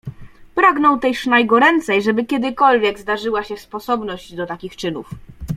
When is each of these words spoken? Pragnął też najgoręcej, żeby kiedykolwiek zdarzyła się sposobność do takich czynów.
Pragnął 0.55 0.99
też 0.99 1.25
najgoręcej, 1.25 2.01
żeby 2.01 2.25
kiedykolwiek 2.25 2.99
zdarzyła 2.99 3.43
się 3.43 3.57
sposobność 3.57 4.35
do 4.35 4.45
takich 4.45 4.75
czynów. 4.75 5.09